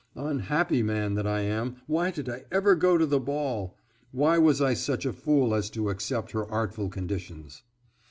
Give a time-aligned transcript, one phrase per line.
[0.15, 3.77] Unhappy man that I am, why did I ever go to the ball!
[4.11, 7.61] Why was I such a fool as to accept her artful conditions?"